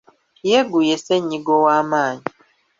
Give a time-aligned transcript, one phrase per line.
[0.49, 2.25] Yegu ye ssennyiga ow'amaanyi.